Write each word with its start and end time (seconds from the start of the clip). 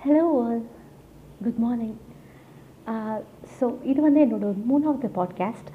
Hello 0.00 0.22
all 0.42 0.60
good 1.44 1.58
morning 1.58 1.96
so 3.56 3.66
இது 3.82 4.00
வந்து 4.00 4.20
என்னோட 4.26 4.46
மூணாவது 4.70 5.08
podcast 5.18 5.68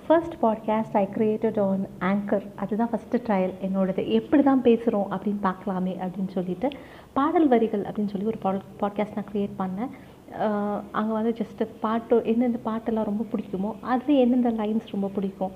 first 0.00 0.36
podcast 0.42 0.96
I 0.96 1.02
created 1.14 1.58
on 1.60 1.84
Anchor 2.00 2.44
அதுதான் 2.56 2.90
ஃபஸ்ட்டு 2.92 3.20
ட்ரையல் 3.26 3.54
என்னோடது 3.60 4.02
எப்படி 4.08 4.42
தான் 4.42 4.64
பேசுகிறோம் 4.64 5.08
அப்படின்னு 5.10 5.40
பார்க்கலாமே 5.42 5.94
அப்படின்னு 5.96 6.34
சொல்லிட்டு 6.34 6.70
பாடல் 7.12 7.48
வரிகள் 7.48 7.84
அப்படின்னு 7.84 8.12
சொல்லி 8.12 8.26
ஒரு 8.26 8.42
பாட் 8.44 8.68
பாட்காஸ்ட் 8.82 9.16
நான் 9.16 9.30
க்ரியேட் 9.32 9.56
பண்ணேன். 9.62 9.90
Uh, 10.38 10.78
அங்கே 10.90 11.12
வந்து 11.12 11.34
ஜஸ்ட்டு 11.40 11.70
பாட்டு 11.80 12.16
எந்தெந்த 12.24 12.58
பாட்டெல்லாம் 12.64 13.10
ரொம்ப 13.10 13.26
பிடிக்குமோ 13.32 13.70
அதில் 13.82 14.22
எந்தெந்த 14.24 14.50
லைன்ஸ் 14.60 14.94
ரொம்ப 14.94 15.08
பிடிக்கும் 15.08 15.54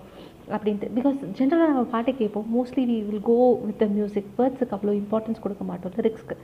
அப்படின்ட்டு. 0.51 0.93
பிகாஸ் 0.95 1.19
ஜென்ரலாக 1.39 1.73
நம்ம 1.73 1.89
பாட்டு 1.91 2.13
கேட்போம். 2.15 2.47
Mostly 2.55 2.85
we 2.91 2.97
will 3.09 3.27
go 3.31 3.37
with 3.67 3.81
the 3.85 3.89
music 3.99 4.31
வேர்ட்ஸுக்கு 4.39 4.77
அவ்வளோ 4.79 4.95
இம்பார்ட்டன்ஸ் 5.03 5.45
கொடுக்க 5.47 5.65
மாட்டோம் 5.65 5.97
லிரிக்ஸ்க்கு 5.99 6.37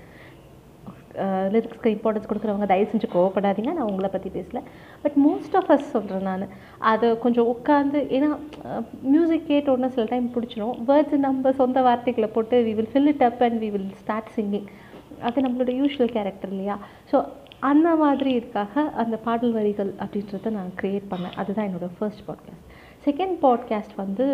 லிரிக்ஸ்க்கு 1.54 1.92
இம்பார்ட்டன்ஸ் 1.94 2.28
கொடுக்குறவங்க 2.30 2.66
தயவு 2.72 2.90
செஞ்சு 2.92 3.08
கோவப்படாதீங்க. 3.14 3.72
நான் 3.78 3.88
உங்களை 3.90 4.10
பற்றி 4.12 4.30
பேசல. 4.36 4.60
பட் 5.04 5.16
மோஸ்ட் 5.26 5.56
ஆஃப் 5.60 5.70
அஸ் 5.74 5.90
சொல்கிறேன் 5.94 6.28
நான். 6.30 6.46
அதை 6.92 7.08
கொஞ்சம் 7.24 7.50
உட்காந்து 7.54 8.00
ஏன்னா 8.18 8.30
மியூசிக் 9.14 9.48
கேட்ட 9.50 9.74
உடனே 9.74 9.90
சில 9.96 10.06
டைம் 10.12 10.28
பிடிச்சிரும். 10.36 10.76
வேர்ட்ஸ் 10.90 11.24
நம்ம 11.26 11.52
சொந்த 11.62 11.82
வார்த்தைகளை 11.88 12.30
போட்டு 12.36 12.62
we 12.68 12.74
will 12.78 12.92
fill 12.94 13.10
it 13.14 13.26
up 13.30 13.42
and 13.48 13.60
we 13.64 13.70
will 13.76 13.90
start 14.04 14.32
singing 14.38 14.68
அது 15.28 15.46
நம்மளோட 15.46 15.70
யூஷுவல் 15.80 16.14
கேரக்டர் 16.16 16.54
இல்லையா? 16.54 16.78
ஸோ 17.12 17.18
அந்த 17.70 17.88
மாதிரி 18.02 18.30
இதுக்காக 18.38 18.82
அந்த 19.02 19.16
பாடல் 19.26 19.54
வரிகள் 19.58 19.92
அப்படின்றத 20.02 20.50
நான் 20.56 20.72
க்ரியேட் 20.80 21.06
பண்ணேன். 21.12 21.36
அதுதான் 21.42 21.68
என்னோடய 21.68 21.96
ஃபர்ஸ்ட் 21.98 22.24
பாட்காஸ்ட் 22.28 22.66
செகண்ட் 23.06 23.36
பாட்காஸ்ட் 23.44 23.94
வந்து 24.02 24.26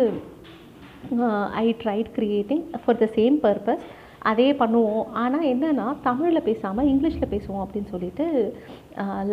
I 1.61 1.67
tried 1.81 2.09
creating 2.17 2.63
for 2.83 2.99
the 3.01 3.07
same 3.17 3.35
purpose 3.45 3.85
அதே 4.31 4.47
பண்ணுவோம். 4.61 5.05
ஆனால் 5.23 5.47
என்னென்னா 5.53 5.85
தமிழில் 6.07 6.47
பேசாமல் 6.47 6.89
இங்கிலீஷில் 6.93 7.31
பேசுவோம் 7.33 7.63
அப்படின்னு 7.63 7.91
சொல்லிட்டு 7.93 8.25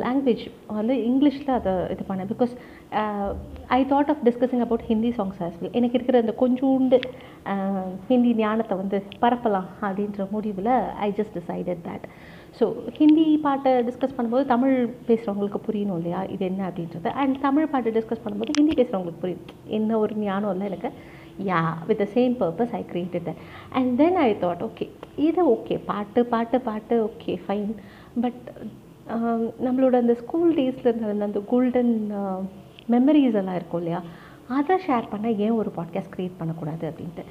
லாங்குவேஜ் 0.05 0.45
வந்து 0.79 0.95
இங்கிலீஷில் 1.11 1.53
அதை 1.59 1.73
இது 1.95 2.05
பண்ணேன். 2.09 2.31
Because 2.33 2.53
I 3.77 3.81
thought 3.93 4.11
of 4.13 4.23
discussing 4.29 4.65
about 4.67 4.87
Hindi 4.91 5.11
songs 5.19 5.41
as 5.47 5.57
well 5.61 5.77
எனக்கு 5.81 5.97
இருக்கிற 5.99 6.19
அந்த 6.25 6.35
கொஞ்சோண்டு 6.43 6.99
ஹிந்தி 8.11 8.33
ஞானத்தை 8.43 8.77
வந்து 8.83 8.99
பரப்பலாம் 9.25 9.69
அப்படின்ற 9.89 10.27
முடிவில் 10.35 10.73
I 11.07 11.11
just 11.21 11.37
decided 11.39 11.83
that 11.89 12.07
so 12.59 12.65
Hindi 12.99 13.27
பாட்டை 13.47 13.71
டிஸ்கஸ் 13.89 14.17
பண்ணும்போது 14.17 14.45
தமிழ் 14.55 14.77
பேசுகிறவங்களுக்கு 15.09 15.61
புரியணும் 15.69 15.99
இல்லையா? 16.01 16.21
இது 16.35 16.45
என்ன 16.51 16.63
அப்படின்றது. 16.69 17.11
அண்ட் 17.23 17.37
தமிழ் 17.47 17.71
பாட்டை 17.73 17.93
டிஸ்கஸ் 17.99 18.23
பண்ணும்போது 18.25 18.59
ஹிந்தி 18.59 18.75
பேசுகிறவங்களுக்கு 18.81 19.23
புரியும். 19.25 19.47
என்ன 19.79 19.99
ஒரு 20.05 20.15
ஞானம் 20.27 20.53
இல்லை 20.55 20.67
எனக்கு. 20.71 20.91
Yeah 21.45 21.63
with 21.87 21.99
the 21.99 22.07
same 22.15 22.35
purpose 22.41 22.73
I 22.73 22.85
created 22.93 23.27
that 23.29 23.43
and 23.71 23.97
then 23.97 24.17
I 24.17 24.31
thought 24.35 24.65
okay 24.69 24.89
இது 25.17 25.43
ஓகே 25.57 25.81
பாட்டு 25.87 26.25
பாட்டு 26.25 26.61
பாட்டு 26.61 26.97
ஓகே 27.05 27.35
ஃபைன் 27.47 27.73
பட் 28.21 28.43
நம்மளோட 29.65 29.95
அந்த 29.95 30.15
ஸ்கூல் 30.15 30.55
டேஸில் 30.55 30.89
இருந்த 30.91 31.25
அந்த 31.25 31.41
கோல்டன் 31.41 31.95
மெமரிஸ் 32.91 33.35
uh, 33.35 33.41
எல்லாம் 33.41 33.55
இருக்கும் 33.55 33.81
இல்லையா? 33.81 34.01
அதை 34.49 34.75
ஷேர் 34.87 35.11
பண்ணால் 35.11 35.37
ஏன் 35.37 35.51
ஒரு 35.51 35.71
பாட்காஸ்ட் 35.77 36.13
க்ரியேட் 36.15 36.39
பண்ணக்கூடாது 36.39 36.85
அப்படின்ட்டு. 36.91 37.23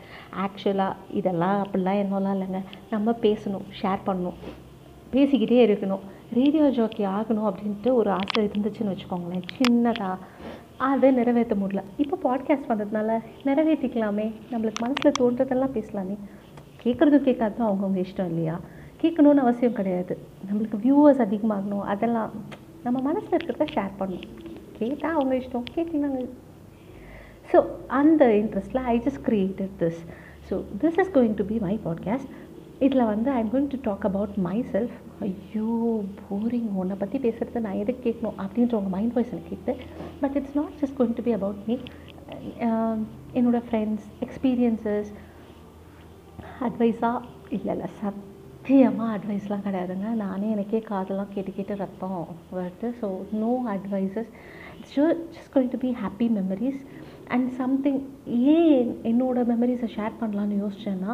ஆக்சுவலாக 0.45 0.94
இதெல்லாம் 1.09 1.58
அப்படிலாம் 1.64 2.00
என்னெல்லாம் 2.04 2.36
இல்லைங்க. 2.38 2.62
நம்ம 2.89 3.16
பேசணும் 3.22 3.66
ஷேர் 3.82 4.06
பண்ணணும் 4.06 4.38
பேசிக்கிட்டே 5.14 5.59
இருக்கணும். 5.67 6.04
ரேடியோ 6.34 6.67
ஜோக்கி 6.70 7.04
ஆகணும் 7.17 7.48
அப்படின்ட்டு 7.50 7.89
ஒரு 7.94 8.09
ஆசை 8.12 8.42
இருந்துச்சுன்னு 8.48 8.94
வச்சுக்கோங்களேன். 8.94 9.45
சின்னதாக 9.58 10.17
அதை 10.82 11.12
நிறைவேற்ற 11.12 11.56
முடியல. 11.56 11.82
இப்போ 11.98 12.16
பாட்காஸ்ட் 12.24 12.70
வந்ததுனால 12.70 13.20
நிறைவேற்றிக்கலாமே. 13.44 14.32
நம்மளுக்கு 14.52 14.82
மனசில் 14.82 15.18
தோன்றதெல்லாம் 15.20 15.76
பேசலாமே. 15.78 16.16
கேட்குறதும் 16.84 17.28
கேட்காததும் 17.28 17.68
அவங்கவுங்க 17.68 18.06
இஷ்டம் 18.06 18.26
இல்லையா? 18.26 18.60
கேட்கணுன்னு 19.02 19.46
அவசியம் 19.46 19.73
கிடையாது. 19.73 20.18
நம்மளுக்கு 20.52 20.78
வியூவர்ஸ் 20.84 21.23
அதிகமாகணும். 21.26 21.86
அதெல்லாம் 21.86 22.32
நம்ம 22.84 23.02
மனசில் 23.02 23.38
இருக்கிறத 23.40 23.68
ஷேர் 23.73 23.98
பண்ணணும். 24.00 24.30
கேட்டால் 24.78 25.14
அவங்க 25.14 25.36
இஷ்டம். 25.36 25.68
கேட்கலாங்க 25.76 26.22
ஸோ 27.52 27.60
அந்த 27.88 28.26
இன்ட்ரெஸ்ட்டில் 28.26 28.84
I 28.84 28.98
just 28.98 29.22
created 29.26 29.73
this 29.80 30.02
so 30.50 30.64
this 30.82 31.00
is 31.00 31.11
going 31.14 31.34
to 31.34 31.45
be 31.45 31.58
my 31.60 31.80
podcast 31.86 32.30
இதில் 32.86 33.09
வந்து 33.11 33.30
I 33.36 33.39
am 33.43 33.52
going 33.53 33.71
to 33.73 33.80
talk 33.87 34.05
about 34.09 34.36
myself 34.73 34.95
ஐயோ 35.27 35.73
போரிங் 36.21 36.69
உன்னை 36.81 36.95
பற்றி 37.02 37.17
பேசுகிறது 37.25 37.65
நான் 37.65 37.81
எதுக்கு 37.81 38.02
கேட்கணும் 38.05 38.39
அப்படின்ற 38.43 38.73
உங்கள் 38.80 38.95
மைண்ட் 38.95 39.14
வாய்ஸ் 39.15 39.33
எனக்கு 39.33 39.52
கேட்டு 39.53 39.73
but 40.21 40.37
it's 40.39 40.58
not 40.59 40.77
just 40.81 40.97
going 40.99 41.17
to 41.19 41.25
be 41.27 41.33
about 41.39 41.61
me 41.69 41.75
என்னோடய 43.39 43.64
ஃப்ரெண்ட்ஸ் 43.67 44.08
எக்ஸ்பீரியன்சஸ் 44.25 45.11
அட்வைஸாக 46.67 47.19
இல்லை 47.58 47.71
இல்லை 47.75 47.89
சத்தியமாக 48.02 49.13
அட்வைஸ்லாம் 49.15 49.63
கிடையாதுங்க. 49.67 50.08
நானே 50.23 50.48
எனக்கே 50.55 50.80
காதெல்லாம் 50.89 51.31
கேட்டு 51.36 51.52
கேட்டு 51.58 51.75
ரத்தம் 51.83 52.17
வருது. 52.58 52.89
So 53.02 53.08
no 53.43 53.52
advices 53.75 54.31
it's 54.77 54.95
just 55.36 55.53
going 55.55 55.71
to 55.75 55.80
be 55.86 55.92
happy 56.03 56.27
memories 56.39 56.81
and 57.36 57.48
something 57.61 58.02
ஏன் 58.58 58.92
என்னோடய 59.11 59.49
மெமரிஸை 59.53 59.89
ஷேர் 59.98 60.19
பண்ணலான்னு 60.21 60.61
யோசிச்சேன்னா 60.63 61.13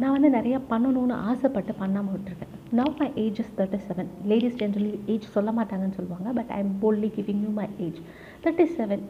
நான் 0.00 0.14
வந்து 0.14 0.28
நிறையா 0.36 0.58
பண்ணணும்னு 0.70 1.14
ஆசைப்பட்டு 1.30 1.72
பண்ணாமல் 1.80 2.14
விட்டுருக்கேன். 2.14 2.52
Now 2.78 2.92
my 2.98 3.08
age 3.22 3.38
is 3.42 3.54
thirty 3.58 3.78
seven 3.86 4.10
ladies 4.30 4.58
generally 4.60 4.92
age 5.12 5.26
சொல்ல 5.36 5.50
மாட்டாங்கன்னு 5.58 5.96
சொல்லுவாங்க 5.98 6.28
but 6.38 6.50
I 6.56 6.58
am 6.64 6.74
boldly 6.82 7.10
giving 7.16 7.40
you 7.46 7.50
my 7.58 7.66
age 7.86 7.98
thirty 8.44 8.66
seven 8.78 9.02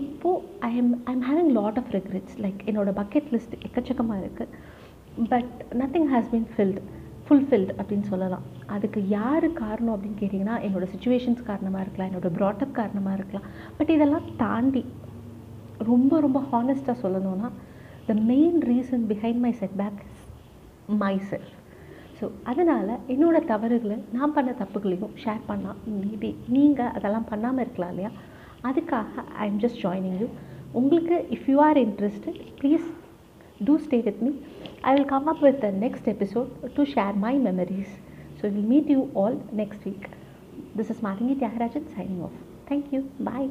இப்போது 0.00 0.42
I 0.68 0.70
am 0.82 0.92
I 1.10 1.14
am 1.16 1.24
having 1.30 1.52
lot 1.58 1.78
of 1.82 1.90
regrets 1.96 2.36
like 2.44 2.60
என்னோடய 2.70 2.96
பக்கெட் 3.00 3.28
லிஸ்ட் 3.34 3.56
எக்கச்சக்கமாக 3.68 4.22
இருக்குது 4.24 5.26
but 5.32 5.52
nothing 5.82 6.08
has 6.14 6.30
been 6.34 6.48
filled 6.54 6.82
fulfilled 7.28 7.72
அப்படின்னு 7.80 8.08
சொல்லலாம். 8.12 8.44
அதுக்கு 8.74 9.00
யார் 9.18 9.46
காரணம் 9.62 9.94
அப்படின்னு 9.94 10.20
கேட்டிங்கன்னா 10.22 10.56
என்னோடய 10.66 10.88
சுச்சுவேஷன்ஸ் 10.94 11.46
காரணமாக 11.50 11.84
இருக்கலாம் 11.84 12.10
என்னோடய 12.10 12.36
ப்ராட்டப் 12.38 12.76
காரணமாக 12.80 13.16
இருக்கலாம். 13.18 13.48
பட் 13.78 13.90
இதெல்லாம் 13.94 14.28
தாண்டி 14.44 14.82
ரொம்ப 15.90 16.20
ரொம்ப 16.26 16.40
ஹானஸ்ட்டாக 16.52 16.96
சொல்லணும்னா 17.04 17.50
the 18.06 18.14
main 18.26 18.58
reason 18.68 19.04
behind 19.10 19.40
my 19.40 19.52
setback 19.60 20.00
is 20.06 20.20
myself 21.30 21.52
so 22.18 22.26
அதனால் 22.44 22.92
என்னோடய 23.08 23.46
தவறுகளை 23.46 23.96
நான் 24.12 24.32
பண்ண 24.32 24.50
தப்புகளையும் 24.60 25.14
ஷேர் 25.22 25.42
பண்ணால் 25.48 25.80
மேபி 25.96 26.30
நீங்கள் 26.48 26.92
அதெல்லாம் 26.96 27.28
பண்ணாமல் 27.30 27.64
இருக்கலாம் 27.64 27.92
இல்லையா? 27.94 28.10
அதுக்காக 28.64 29.10
I 29.38 29.46
am 29.46 29.60
just 29.64 29.82
joining 29.82 30.18
you 30.20 30.28
உங்களுக்கு 30.72 31.16
if 31.34 31.48
you 31.50 31.56
are 31.60 31.78
interested 31.82 32.38
please 32.60 32.86
do 33.60 33.74
stay 33.84 33.98
with 34.06 34.22
me 34.22 34.30
I 34.84 34.92
will 34.94 35.10
come 35.12 35.28
up 35.28 35.42
with 35.44 35.60
the 35.60 35.70
next 35.84 36.08
episode 36.14 36.48
to 36.74 36.84
share 36.94 37.16
my 37.24 37.34
memories 37.46 37.92
so 38.38 38.44
will 38.48 38.68
meet 38.72 38.90
you 38.94 39.02
all 39.22 39.38
next 39.60 39.86
week 39.88 40.08
this 40.76 40.92
is 40.94 41.02
Mathangi 41.06 41.36
Thiyagarajan 41.42 41.88
signing 41.94 42.22
off 42.22 42.38
thank 42.68 42.88
you 42.94 43.00
bye 43.24 43.48